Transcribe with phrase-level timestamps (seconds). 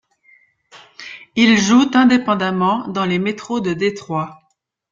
[1.35, 4.41] Ils jouent indépendamment dans les métros de Détroit.